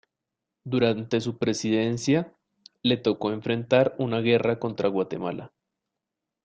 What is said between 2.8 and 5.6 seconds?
le tocó enfrentar una guerra contra Guatemala.